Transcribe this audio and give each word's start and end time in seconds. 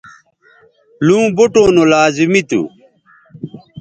لوں 1.05 1.25
بوٹوں 1.35 1.67
نو 1.75 1.83
لازمی 1.91 2.41
تھو 2.49 2.61